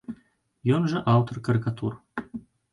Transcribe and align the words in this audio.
Ён 0.77 0.87
жа 0.95 1.03
аўтар 1.15 1.43
карыкатур. 1.51 1.93